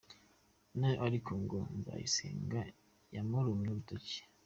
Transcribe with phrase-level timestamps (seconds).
[0.77, 2.59] Nawe ariko ngo Nzayisenga
[3.15, 4.19] yamurumye urutoki.